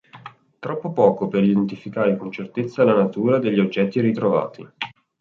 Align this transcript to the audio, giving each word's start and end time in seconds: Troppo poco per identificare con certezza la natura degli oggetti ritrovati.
Troppo 0.57 0.93
poco 0.93 1.27
per 1.27 1.43
identificare 1.43 2.17
con 2.17 2.31
certezza 2.31 2.83
la 2.83 2.95
natura 2.95 3.37
degli 3.37 3.59
oggetti 3.59 4.01
ritrovati. 4.01 4.67